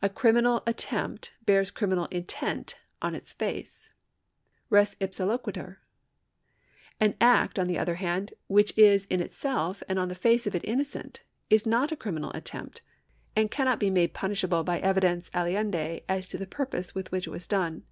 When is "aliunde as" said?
15.34-16.26